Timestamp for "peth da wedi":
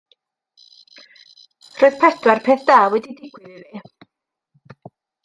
2.47-3.11